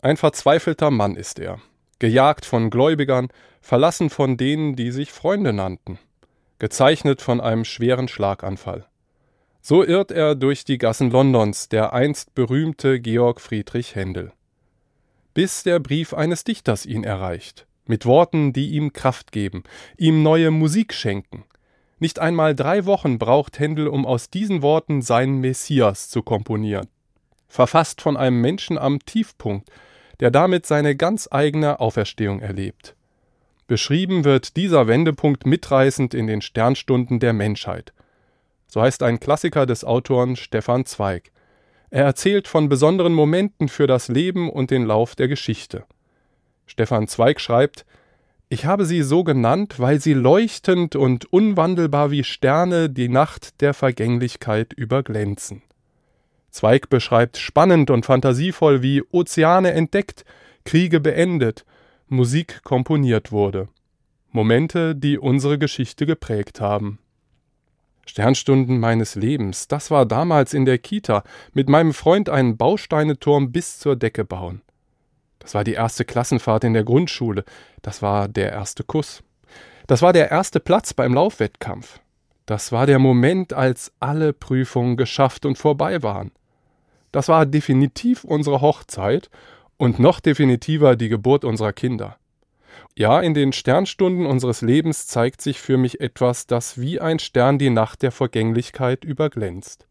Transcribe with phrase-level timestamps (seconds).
[0.00, 1.60] Ein verzweifelter Mann ist er,
[1.98, 3.28] gejagt von Gläubigern,
[3.60, 5.98] verlassen von denen, die sich Freunde nannten,
[6.60, 8.86] gezeichnet von einem schweren Schlaganfall.
[9.60, 14.32] So irrt er durch die Gassen Londons, der einst berühmte Georg Friedrich Händel.
[15.34, 19.64] Bis der Brief eines Dichters ihn erreicht, mit Worten, die ihm Kraft geben,
[19.96, 21.42] ihm neue Musik schenken.
[21.98, 26.86] Nicht einmal drei Wochen braucht Händel, um aus diesen Worten seinen Messias zu komponieren.
[27.48, 29.68] Verfasst von einem Menschen am Tiefpunkt,
[30.20, 32.94] der damit seine ganz eigene Auferstehung erlebt.
[33.66, 37.92] Beschrieben wird dieser Wendepunkt mitreißend in den Sternstunden der Menschheit.
[38.66, 41.30] So heißt ein Klassiker des Autoren Stefan Zweig.
[41.90, 45.84] Er erzählt von besonderen Momenten für das Leben und den Lauf der Geschichte.
[46.66, 47.86] Stefan Zweig schreibt,
[48.50, 53.74] ich habe sie so genannt, weil sie leuchtend und unwandelbar wie Sterne die Nacht der
[53.74, 55.62] Vergänglichkeit überglänzen.
[56.50, 60.24] Zweig beschreibt spannend und fantasievoll, wie Ozeane entdeckt,
[60.64, 61.64] Kriege beendet,
[62.08, 63.68] Musik komponiert wurde.
[64.30, 66.98] Momente, die unsere Geschichte geprägt haben.
[68.06, 71.22] Sternstunden meines Lebens, das war damals in der Kita,
[71.52, 74.62] mit meinem Freund einen Bausteineturm bis zur Decke bauen.
[75.38, 77.44] Das war die erste Klassenfahrt in der Grundschule,
[77.82, 79.22] das war der erste Kuss.
[79.86, 82.00] Das war der erste Platz beim Laufwettkampf.
[82.44, 86.32] Das war der Moment, als alle Prüfungen geschafft und vorbei waren.
[87.12, 89.30] Das war definitiv unsere Hochzeit
[89.76, 92.18] und noch definitiver die Geburt unserer Kinder.
[92.96, 97.58] Ja, in den Sternstunden unseres Lebens zeigt sich für mich etwas, das wie ein Stern
[97.58, 99.86] die Nacht der Vergänglichkeit überglänzt.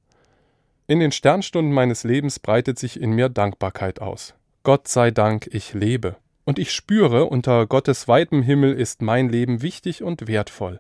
[0.87, 4.35] In den Sternstunden meines Lebens breitet sich in mir Dankbarkeit aus.
[4.63, 6.17] Gott sei Dank, ich lebe.
[6.45, 10.79] Und ich spüre, unter Gottes weitem Himmel ist mein Leben wichtig und wertvoll.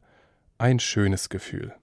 [0.57, 1.73] Ein schönes Gefühl.